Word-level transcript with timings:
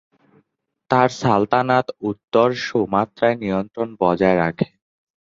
তার 0.89 1.09
সালতানাত 1.19 1.87
উত্তর 2.09 2.47
সুমাত্রায় 2.65 3.37
নিয়ন্ত্রণ 3.41 3.89
বজায় 4.01 4.37
রাখে। 4.43 4.67